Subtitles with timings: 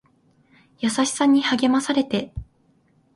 [0.79, 2.33] 優しさに励まされて